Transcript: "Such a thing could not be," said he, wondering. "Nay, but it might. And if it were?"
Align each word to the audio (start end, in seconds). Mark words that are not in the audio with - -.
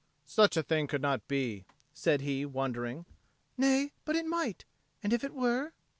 "Such 0.25 0.57
a 0.57 0.63
thing 0.63 0.87
could 0.87 1.03
not 1.03 1.27
be," 1.27 1.63
said 1.93 2.21
he, 2.21 2.43
wondering. 2.43 3.05
"Nay, 3.55 3.91
but 4.03 4.15
it 4.15 4.25
might. 4.25 4.65
And 5.03 5.13
if 5.13 5.23
it 5.23 5.31
were?" 5.35 5.73